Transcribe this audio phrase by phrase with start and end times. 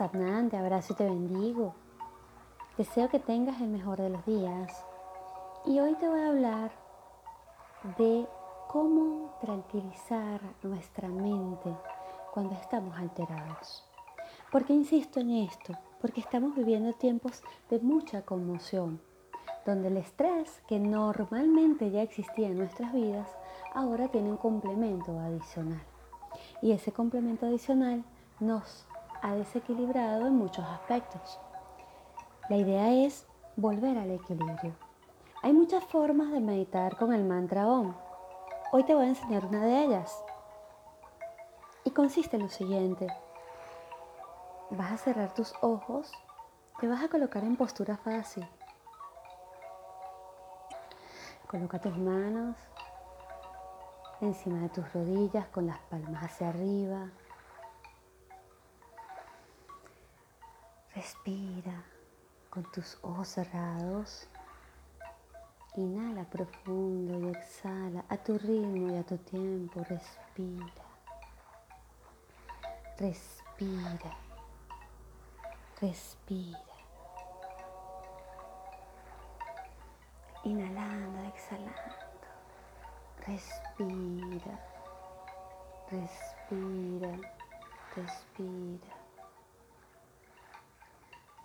[0.00, 1.74] Te abrazo y te bendigo.
[2.78, 4.82] Deseo que tengas el mejor de los días.
[5.66, 6.70] Y hoy te voy a hablar
[7.98, 8.26] de
[8.66, 11.76] cómo tranquilizar nuestra mente
[12.32, 13.84] cuando estamos alterados.
[14.50, 15.74] ¿Por qué insisto en esto?
[16.00, 19.02] Porque estamos viviendo tiempos de mucha conmoción,
[19.66, 23.28] donde el estrés que normalmente ya existía en nuestras vidas
[23.74, 25.82] ahora tiene un complemento adicional.
[26.62, 28.02] Y ese complemento adicional
[28.40, 28.86] nos
[29.22, 31.38] ha desequilibrado en muchos aspectos.
[32.48, 34.74] La idea es volver al equilibrio.
[35.42, 37.94] Hay muchas formas de meditar con el mantra OM.
[38.72, 40.24] Hoy te voy a enseñar una de ellas.
[41.84, 43.06] Y consiste en lo siguiente.
[44.70, 46.12] Vas a cerrar tus ojos,
[46.80, 48.46] te vas a colocar en postura fácil.
[51.48, 52.56] Coloca tus manos
[54.20, 57.10] encima de tus rodillas con las palmas hacia arriba.
[60.94, 61.84] Respira
[62.50, 64.26] con tus ojos cerrados.
[65.76, 69.84] Inhala profundo y exhala a tu ritmo y a tu tiempo.
[69.84, 70.84] Respira.
[72.98, 74.16] Respira.
[75.80, 76.58] Respira.
[80.42, 82.26] Inhalando, exhalando.
[83.26, 84.58] Respira.
[85.90, 87.12] Respira.
[87.94, 88.99] Respira.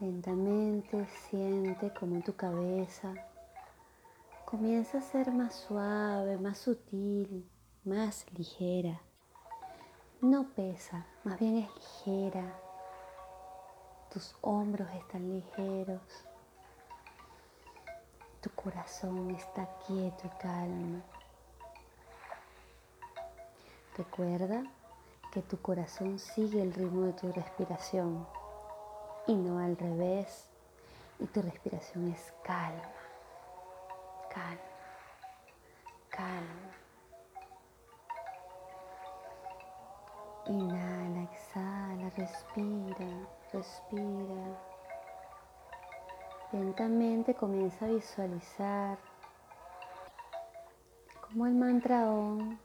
[0.00, 3.14] Lentamente siente como tu cabeza
[4.44, 7.48] comienza a ser más suave, más sutil,
[7.84, 9.00] más ligera.
[10.20, 12.56] No pesa, más bien es ligera.
[14.12, 16.02] Tus hombros están ligeros.
[18.40, 21.02] Tu corazón está quieto y calmo.
[23.96, 24.64] Recuerda
[25.32, 28.26] que tu corazón sigue el ritmo de tu respiración
[29.26, 30.48] y no al revés.
[31.18, 32.82] Y tu respiración es calma,
[34.28, 34.58] calma,
[36.10, 36.74] calma.
[40.46, 43.06] Inhala, exhala, respira,
[43.52, 44.58] respira.
[46.52, 48.98] Lentamente comienza a visualizar
[51.22, 52.58] cómo el mantra OM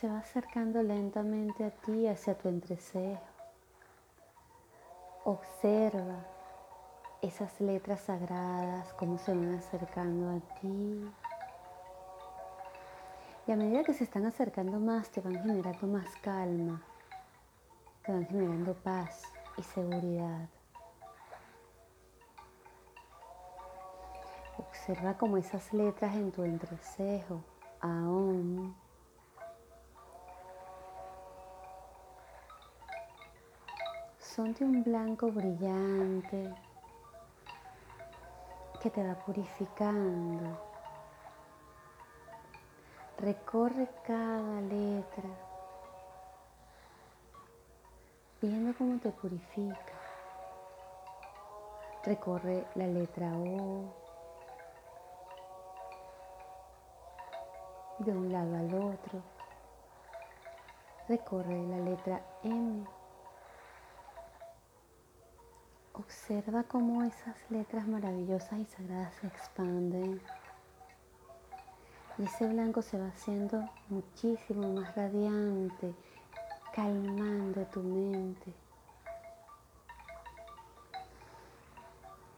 [0.00, 3.31] se va acercando lentamente a ti, hacia tu entrecejo.
[5.24, 6.26] Observa
[7.20, 11.08] esas letras sagradas, cómo se van acercando a ti.
[13.46, 16.82] Y a medida que se están acercando más, te van generando más calma,
[18.04, 19.22] te van generando paz
[19.56, 20.48] y seguridad.
[24.58, 27.44] Observa cómo esas letras en tu entrecejo,
[27.80, 28.74] aún
[34.34, 36.54] son de un blanco brillante
[38.80, 40.58] que te va purificando.
[43.18, 45.28] Recorre cada letra,
[48.40, 49.96] viendo cómo te purifica.
[52.04, 53.94] Recorre la letra O
[57.98, 59.22] de un lado al otro.
[61.06, 63.01] Recorre la letra M
[65.94, 70.20] Observa cómo esas letras maravillosas y sagradas se expanden.
[72.18, 75.94] Y ese blanco se va haciendo muchísimo más radiante,
[76.74, 78.54] calmando tu mente.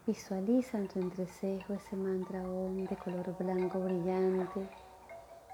[0.06, 4.68] Visualiza en tu entrecejo ese mantra OM de color blanco brillante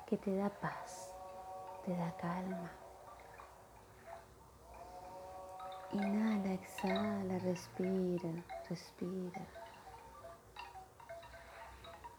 [0.06, 1.12] que te da paz,
[1.84, 2.70] te da calma.
[5.92, 6.29] Inhala,
[6.62, 8.30] exhala, respira,
[8.68, 9.42] respira.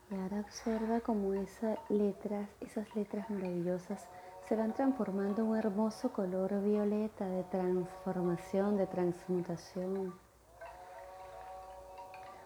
[0.10, 4.08] Y ahora observa cómo esas letras, esas letras maravillosas
[4.48, 10.14] se van transformando en un hermoso color violeta de transformación, de transmutación.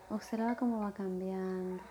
[0.09, 1.81] Observa cómo va cambiando.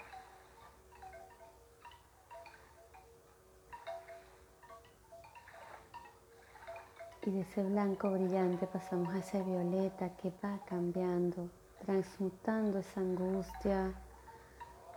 [7.26, 11.48] Y de ese blanco brillante pasamos a ese violeta que va cambiando,
[11.78, 13.94] transmutando esa angustia,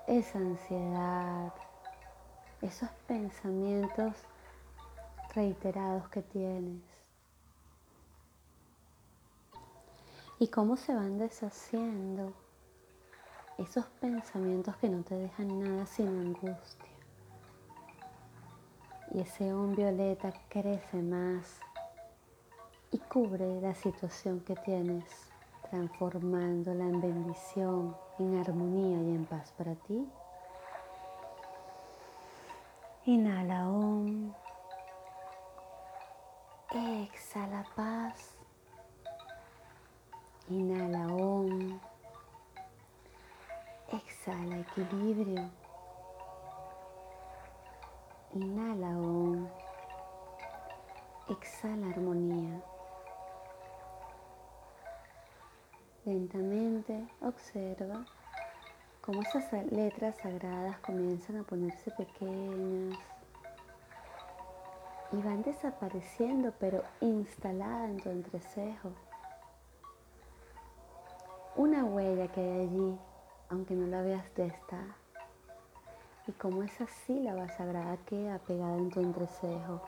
[0.08, 1.54] esa ansiedad,
[2.62, 4.14] esos pensamientos
[5.34, 6.82] reiterados que tienes.
[10.38, 12.34] Y cómo se van deshaciendo
[13.58, 16.92] esos pensamientos que no te dejan nada sin angustia.
[19.14, 21.62] Y ese on violeta crece más
[22.90, 25.04] Descubre la situación que tienes,
[25.70, 30.08] transformándola en bendición, en armonía y en paz para ti.
[33.04, 34.34] Inhala Om.
[36.72, 38.38] Exhala paz.
[40.50, 41.82] Inhala Om.
[43.92, 45.50] Exhala equilibrio.
[48.34, 49.46] Inhala Om.
[51.28, 52.64] Exhala armonía.
[56.08, 58.06] Lentamente observa
[59.02, 62.98] cómo esas letras sagradas comienzan a ponerse pequeñas
[65.12, 68.94] y van desapareciendo, pero instaladas en tu entrecejo.
[71.58, 72.98] Una huella que hay allí,
[73.50, 74.80] aunque no la veas, ya está.
[76.26, 79.82] Y como esa sílaba sagrada queda pegada en tu entrecejo,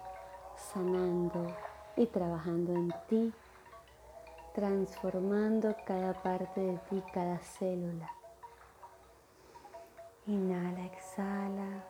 [0.57, 1.48] sanando
[1.95, 3.33] y trabajando en ti
[4.54, 8.10] transformando cada parte de ti, cada célula.
[10.25, 11.84] Inhala, exhala.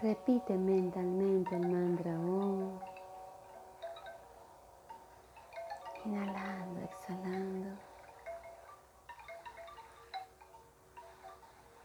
[0.00, 2.12] Repite mentalmente el mantra.
[6.04, 7.78] Inhalando, exhalando.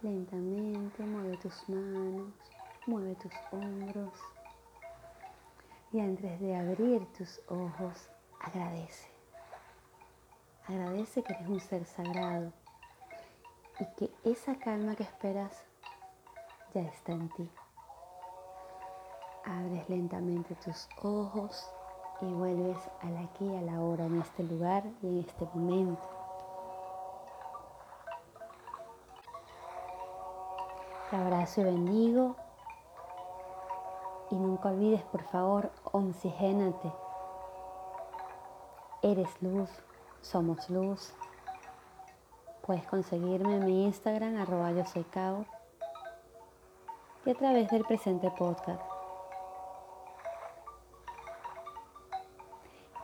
[0.01, 2.33] Lentamente mueve tus manos,
[2.85, 4.37] mueve tus hombros.
[5.92, 8.10] Y antes de abrir tus ojos,
[8.42, 9.10] agradece.
[10.68, 12.51] Agradece que eres un ser sagrado
[13.80, 15.63] y que esa calma que esperas
[16.74, 17.50] ya está en ti.
[19.45, 21.72] Abres lentamente tus ojos
[22.19, 26.01] y vuelves al aquí, a la hora, en este lugar y en este momento.
[31.10, 32.36] Te abrazo y bendigo
[34.29, 36.91] y nunca olvides, por favor, oxigénate.
[39.01, 39.69] Eres luz,
[40.21, 41.13] somos luz.
[42.62, 45.06] Puedes conseguirme en mi Instagram, arroba yo soy
[47.25, 48.81] y a través del presente podcast.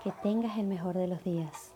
[0.02, 1.73] Que tengas el mejor de los días.